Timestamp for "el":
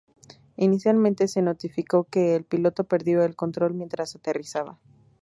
2.35-2.43, 3.23-3.35